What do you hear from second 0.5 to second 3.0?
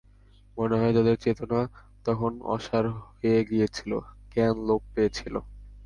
মনে হয়, তাঁদের চেতনা তখন অসার